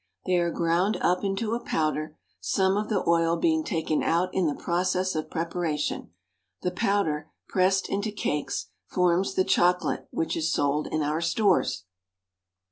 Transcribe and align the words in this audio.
They 0.25 0.37
are 0.39 0.49
ground 0.49 0.97
up 0.99 1.23
into 1.23 1.53
a 1.53 1.59
powder, 1.63 2.17
some 2.39 2.75
of 2.75 2.89
the 2.89 3.03
oil 3.07 3.37
being 3.37 3.63
taken 3.63 4.01
out 4.01 4.33
in 4.33 4.47
the 4.47 4.55
process 4.55 5.13
of 5.13 5.29
preparation. 5.29 6.09
The 6.63 6.71
powder, 6.71 7.29
pressed 7.47 7.87
into 7.87 8.11
cakes, 8.11 8.69
forms 8.87 9.35
the 9.35 9.43
chocolate 9.45 10.07
which 10.09 10.35
is 10.35 10.51
sold 10.51 10.87
in 10.87 11.03
our 11.03 11.21
stores. 11.21 11.83